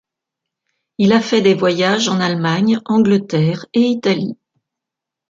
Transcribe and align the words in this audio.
Il 0.97 1.13
a 1.13 1.21
fait 1.21 1.41
des 1.43 1.53
voyages 1.53 2.09
en 2.09 2.19
Allemagne, 2.19 2.79
Angleterre 2.85 3.67
et 3.75 3.81
Italie. 3.81 4.35